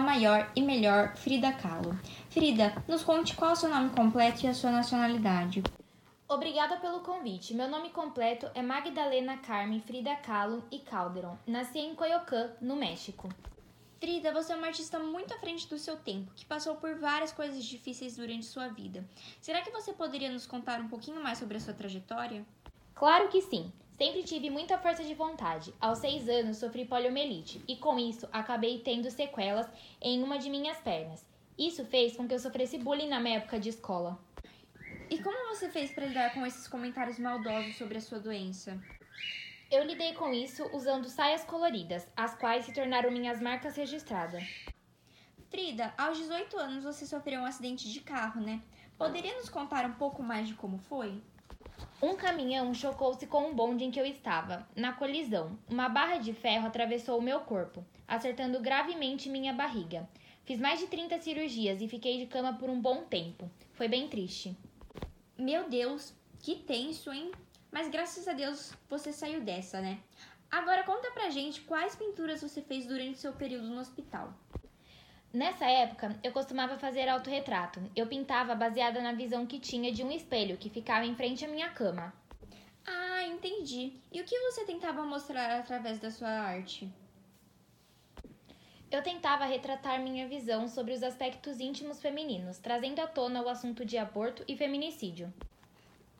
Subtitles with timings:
[0.00, 1.98] maior e melhor Frida Kahlo.
[2.30, 5.64] Frida, nos conte qual é o seu nome completo e a sua nacionalidade.
[6.28, 7.54] Obrigada pelo convite.
[7.54, 11.36] Meu nome completo é Magdalena Carmen Frida Kahlo e Calderon.
[11.44, 13.28] Nasci em Coyoacán, no México.
[13.98, 17.32] Frida, você é uma artista muito à frente do seu tempo, que passou por várias
[17.32, 19.04] coisas difíceis durante sua vida.
[19.40, 22.46] Será que você poderia nos contar um pouquinho mais sobre a sua trajetória?
[22.94, 23.72] Claro que sim.
[24.02, 25.72] Sempre tive muita força de vontade.
[25.80, 29.70] Aos seis anos sofri poliomielite e com isso acabei tendo sequelas
[30.00, 31.24] em uma de minhas pernas.
[31.56, 34.18] Isso fez com que eu sofresse bullying na minha época de escola.
[35.08, 38.76] E como você fez para lidar com esses comentários maldosos sobre a sua doença?
[39.70, 44.42] Eu lidei com isso usando saias coloridas, as quais se tornaram minhas marcas registradas.
[45.48, 48.62] Frida, aos 18 anos você sofreu um acidente de carro, né?
[48.98, 51.22] Poderia nos contar um pouco mais de como foi?
[52.04, 54.66] Um caminhão chocou-se com um bonde em que eu estava.
[54.74, 60.08] Na colisão, uma barra de ferro atravessou o meu corpo, acertando gravemente minha barriga.
[60.44, 63.48] Fiz mais de 30 cirurgias e fiquei de cama por um bom tempo.
[63.74, 64.58] Foi bem triste.
[65.38, 67.30] Meu Deus, que tenso, hein?
[67.70, 70.00] Mas graças a Deus você saiu dessa, né?
[70.50, 74.34] Agora conta pra gente quais pinturas você fez durante seu período no hospital.
[75.32, 77.80] Nessa época, eu costumava fazer autorretrato.
[77.96, 81.48] Eu pintava baseada na visão que tinha de um espelho que ficava em frente à
[81.48, 82.12] minha cama.
[82.86, 83.94] Ah, entendi.
[84.12, 86.92] E o que você tentava mostrar através da sua arte?
[88.90, 93.86] Eu tentava retratar minha visão sobre os aspectos íntimos femininos, trazendo à tona o assunto
[93.86, 95.32] de aborto e feminicídio.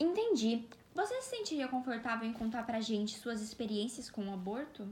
[0.00, 0.64] Entendi.
[0.94, 4.88] Você se sentiria confortável em contar pra gente suas experiências com o aborto?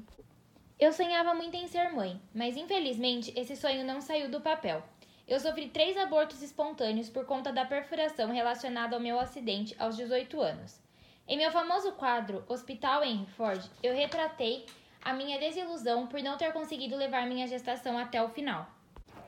[0.80, 4.82] Eu sonhava muito em ser mãe, mas infelizmente esse sonho não saiu do papel.
[5.28, 10.40] Eu sofri três abortos espontâneos por conta da perfuração relacionada ao meu acidente aos 18
[10.40, 10.80] anos.
[11.28, 14.64] Em meu famoso quadro Hospital Henry Ford, eu retratei
[15.04, 18.66] a minha desilusão por não ter conseguido levar minha gestação até o final.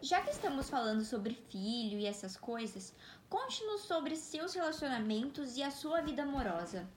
[0.01, 2.97] Já que estamos falando sobre filho e essas coisas,
[3.29, 6.89] conte-nos sobre seus relacionamentos e a sua vida amorosa.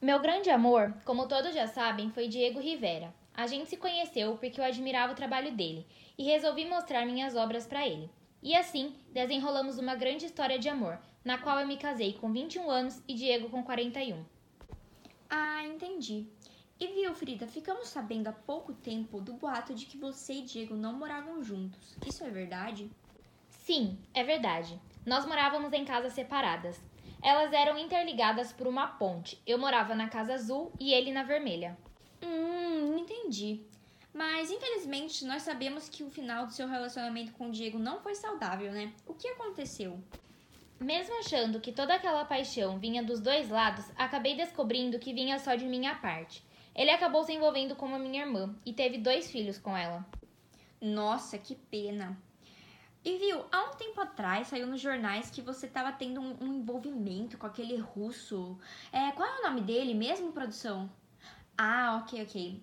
[0.00, 3.12] Meu grande amor, como todos já sabem, foi Diego Rivera.
[3.34, 5.84] A gente se conheceu porque eu admirava o trabalho dele
[6.16, 8.08] e resolvi mostrar minhas obras para ele.
[8.40, 12.70] E assim, desenrolamos uma grande história de amor, na qual eu me casei com 21
[12.70, 14.24] anos e Diego com 41.
[15.28, 16.28] Ah, entendi.
[16.78, 20.76] E viu, Frida, ficamos sabendo há pouco tempo do boato de que você e Diego
[20.76, 21.96] não moravam juntos.
[22.06, 22.90] Isso é verdade?
[23.48, 24.80] Sim, é verdade.
[25.06, 26.80] Nós morávamos em casas separadas.
[27.22, 29.40] Elas eram interligadas por uma ponte.
[29.46, 31.76] Eu morava na casa azul e ele na vermelha.
[32.24, 33.62] Hum, entendi.
[34.12, 38.14] Mas infelizmente nós sabemos que o final do seu relacionamento com o Diego não foi
[38.14, 38.92] saudável, né?
[39.06, 40.00] O que aconteceu?
[40.80, 45.54] Mesmo achando que toda aquela paixão vinha dos dois lados, acabei descobrindo que vinha só
[45.54, 46.44] de minha parte.
[46.74, 50.04] Ele acabou se envolvendo com a minha irmã e teve dois filhos com ela.
[50.80, 52.16] Nossa, que pena.
[53.04, 56.54] E viu, há um tempo atrás saiu nos jornais que você estava tendo um, um,
[56.54, 58.58] envolvimento com aquele russo.
[58.90, 60.90] É, qual é o nome dele mesmo, produção?
[61.56, 62.62] Ah, ok, ok.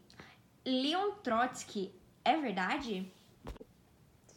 [0.65, 1.93] Leon Trotsky,
[2.25, 3.11] é verdade?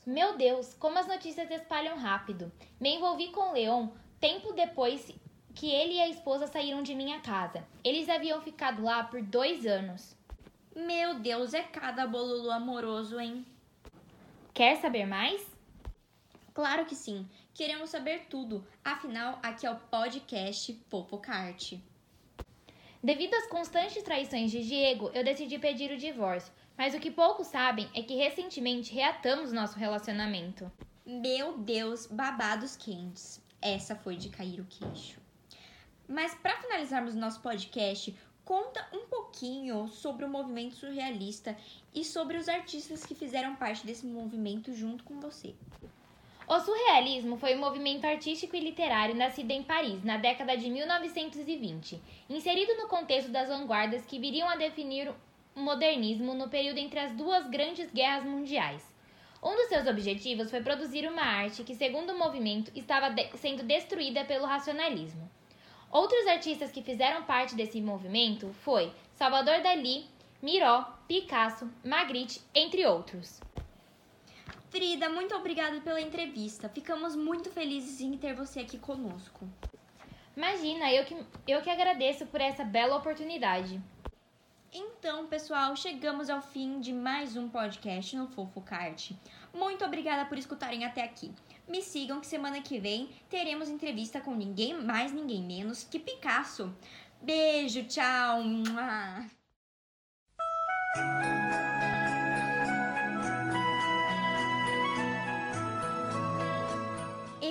[0.06, 2.53] Meu Deus, como as notícias espalham rápido.
[2.81, 3.88] Me envolvi com Leon
[4.20, 5.12] tempo depois
[5.54, 7.66] que ele e a esposa saíram de minha casa.
[7.82, 10.16] Eles haviam ficado lá por dois anos.
[10.75, 13.47] Meu Deus, é cada bolulu amoroso, hein?
[14.53, 15.44] Quer saber mais?
[16.53, 17.28] Claro que sim.
[17.53, 18.66] Queremos saber tudo.
[18.84, 21.82] Afinal, aqui é o podcast Fofocarte.
[23.04, 27.48] Devido às constantes traições de Diego, eu decidi pedir o divórcio, mas o que poucos
[27.48, 30.72] sabem é que recentemente reatamos nosso relacionamento.
[31.04, 33.43] Meu Deus, babados quentes.
[33.60, 35.20] Essa foi de cair o queixo.
[36.09, 41.54] Mas para finalizarmos nosso podcast, conta um pouquinho sobre o movimento surrealista
[41.94, 45.54] e sobre os artistas que fizeram parte desse movimento junto com você.
[46.47, 51.99] O surrealismo foi um movimento artístico e literário nascido em Paris na década de 1920,
[52.29, 57.12] inserido no contexto das vanguardas que viriam a definir o modernismo no período entre as
[57.12, 58.94] duas grandes guerras mundiais.
[59.43, 63.62] Um dos seus objetivos foi produzir uma arte que, segundo o movimento, estava de sendo
[63.62, 65.31] destruída pelo racionalismo.
[65.90, 70.05] Outros artistas que fizeram parte desse movimento foi Salvador Dalí,
[70.43, 73.40] Miró, Picasso, Magritte, entre outros.
[74.75, 76.69] Frida, muito obrigada pela entrevista.
[76.69, 79.49] Ficamos muito felizes em ter você aqui conosco.
[80.37, 81.17] Imagina, eu que,
[81.47, 83.81] eu que agradeço por essa bela oportunidade.
[84.73, 89.17] Então, pessoal, chegamos ao fim de mais um podcast no Fofocarte.
[89.55, 91.31] Muito obrigada por escutarem até aqui.
[91.69, 96.76] Me sigam que semana que vem teremos entrevista com ninguém mais, ninguém menos que Picasso.
[97.23, 98.43] Beijo, tchau.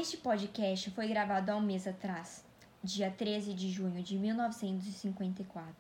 [0.04, 2.44] Este podcast foi gravado há um mês atrás,
[2.84, 5.74] dia 13 de junho de 1954,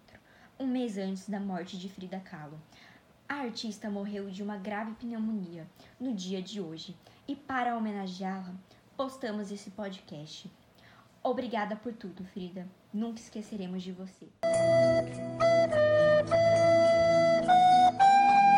[0.57, 2.57] um mês antes da morte de Frida Kahlo.
[3.27, 5.67] A artista morreu de uma grave pneumonia
[5.99, 6.95] no dia de hoje
[7.27, 8.55] e, para homenageá-la,
[8.95, 10.49] postamos esse podcast.
[11.21, 12.65] Obrigada por tudo, Frida.
[12.93, 14.29] Nunca esqueceremos de você.